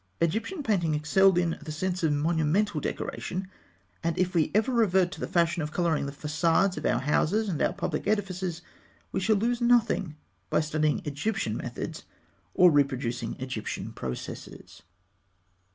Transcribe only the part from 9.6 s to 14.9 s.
nothing by studying Egyptian methods or reproducing Egyptian processes.